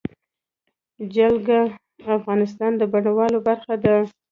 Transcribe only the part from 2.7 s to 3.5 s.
د بڼوالۍ